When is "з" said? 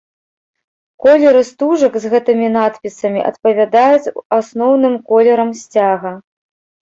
2.05-2.11